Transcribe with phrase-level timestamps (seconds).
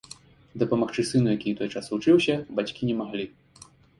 [0.63, 3.25] Дапамагчы сыну, які ў той час вучыўся, бацькі не маглі.